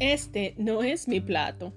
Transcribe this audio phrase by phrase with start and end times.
[0.00, 1.72] este no es mi plato.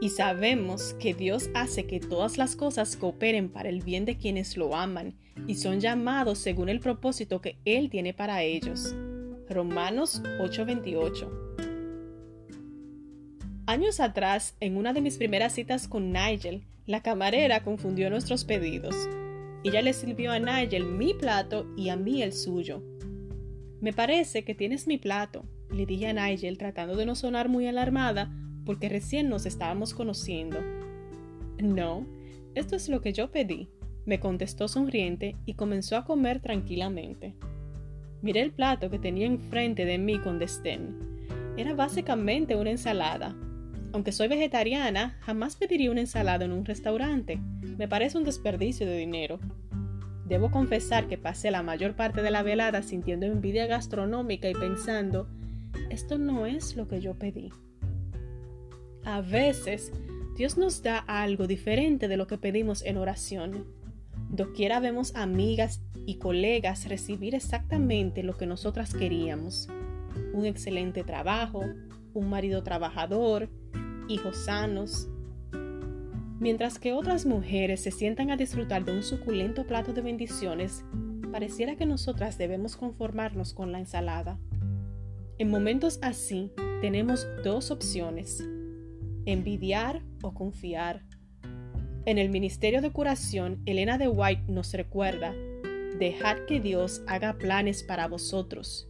[0.00, 4.56] Y sabemos que Dios hace que todas las cosas cooperen para el bien de quienes
[4.56, 5.14] lo aman
[5.46, 8.94] y son llamados según el propósito que Él tiene para ellos.
[9.48, 11.28] Romanos 8:28
[13.66, 18.94] Años atrás, en una de mis primeras citas con Nigel, la camarera confundió nuestros pedidos.
[19.64, 22.82] Ella le sirvió a Nigel mi plato y a mí el suyo.
[23.80, 27.66] Me parece que tienes mi plato, le dije a Nigel tratando de no sonar muy
[27.66, 28.30] alarmada
[28.64, 30.58] porque recién nos estábamos conociendo.
[31.58, 32.06] No,
[32.54, 33.68] esto es lo que yo pedí,
[34.04, 37.34] me contestó sonriente y comenzó a comer tranquilamente.
[38.20, 41.26] Miré el plato que tenía enfrente de mí con desdén.
[41.56, 43.36] Era básicamente una ensalada.
[43.92, 47.40] Aunque soy vegetariana, jamás pediría una ensalada en un restaurante.
[47.78, 49.38] Me parece un desperdicio de dinero.
[50.26, 55.28] Debo confesar que pasé la mayor parte de la velada sintiendo envidia gastronómica y pensando,
[55.90, 57.50] esto no es lo que yo pedí.
[59.04, 59.92] A veces,
[60.36, 63.66] Dios nos da algo diferente de lo que pedimos en oración.
[64.30, 69.68] Doquiera vemos amigas y colegas recibir exactamente lo que nosotras queríamos.
[70.32, 71.64] Un excelente trabajo,
[72.14, 73.50] un marido trabajador,
[74.08, 75.08] hijos sanos.
[76.38, 80.84] Mientras que otras mujeres se sientan a disfrutar de un suculento plato de bendiciones,
[81.30, 84.38] pareciera que nosotras debemos conformarnos con la ensalada.
[85.42, 88.44] En momentos así, tenemos dos opciones
[89.26, 91.02] envidiar o confiar.
[92.06, 95.34] En el Ministerio de Curación, Elena de White nos recuerda,
[95.98, 98.88] dejad que Dios haga planes para vosotros.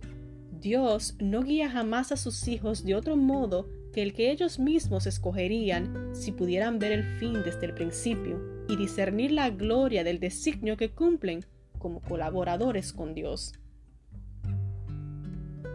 [0.60, 5.06] Dios no guía jamás a sus hijos de otro modo que el que ellos mismos
[5.06, 10.76] escogerían si pudieran ver el fin desde el principio y discernir la gloria del designio
[10.76, 11.46] que cumplen
[11.78, 13.54] como colaboradores con Dios.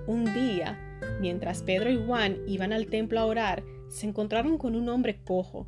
[0.07, 0.79] Un día,
[1.19, 5.67] mientras Pedro y Juan iban al templo a orar, se encontraron con un hombre cojo.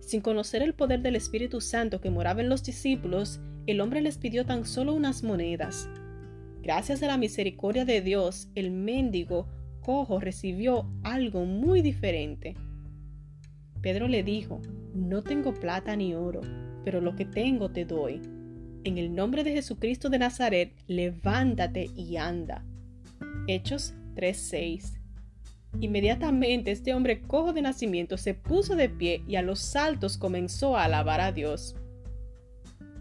[0.00, 4.16] Sin conocer el poder del Espíritu Santo que moraba en los discípulos, el hombre les
[4.16, 5.90] pidió tan solo unas monedas.
[6.62, 9.48] Gracias a la misericordia de Dios, el mendigo
[9.82, 12.56] cojo recibió algo muy diferente.
[13.82, 14.62] Pedro le dijo,
[14.94, 16.40] no tengo plata ni oro,
[16.86, 18.22] pero lo que tengo te doy.
[18.84, 22.64] En el nombre de Jesucristo de Nazaret, levántate y anda.
[23.46, 24.98] Hechos 3:6
[25.80, 30.76] Inmediatamente este hombre cojo de nacimiento se puso de pie y a los saltos comenzó
[30.76, 31.76] a alabar a Dios.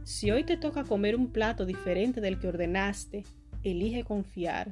[0.04, 3.24] Si hoy te toca comer un plato diferente del que ordenaste,
[3.64, 4.72] elige confiar.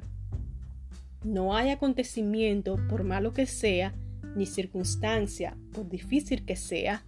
[1.24, 3.94] No hay acontecimiento, por malo que sea,
[4.34, 7.04] ni circunstancia, por difícil que sea,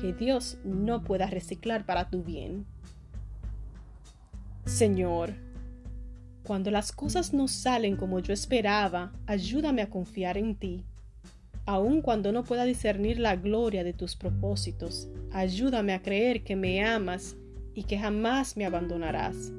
[0.00, 2.66] que Dios no pueda reciclar para tu bien.
[4.66, 5.34] Señor,
[6.44, 10.84] cuando las cosas no salen como yo esperaba, ayúdame a confiar en ti.
[11.64, 16.84] Aun cuando no pueda discernir la gloria de tus propósitos, ayúdame a creer que me
[16.84, 17.36] amas
[17.74, 19.52] y que jamás me abandonarás.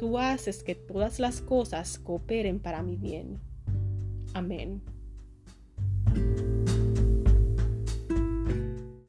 [0.00, 3.38] Tú haces que todas las cosas cooperen para mi bien.
[4.34, 4.82] Amén.